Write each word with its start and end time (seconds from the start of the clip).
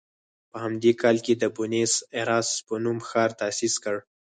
په 0.51 0.57
همدې 0.63 0.91
کال 1.01 1.17
یې 1.25 1.35
د 1.41 1.43
بونیس 1.55 1.93
ایرس 2.15 2.49
په 2.67 2.73
نوم 2.83 2.97
ښار 3.07 3.29
تاسیس 3.41 3.73
کړ. 3.83 3.95